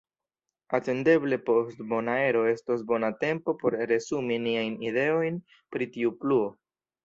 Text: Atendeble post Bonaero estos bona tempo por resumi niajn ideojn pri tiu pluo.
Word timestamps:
Atendeble 0.77 1.37
post 1.49 1.83
Bonaero 1.91 2.41
estos 2.53 2.83
bona 2.93 3.13
tempo 3.27 3.57
por 3.61 3.79
resumi 3.95 4.41
niajn 4.49 4.81
ideojn 4.91 5.41
pri 5.77 5.93
tiu 5.97 6.19
pluo. 6.25 6.53